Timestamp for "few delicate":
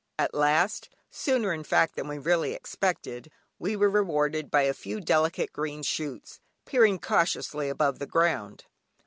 4.73-5.53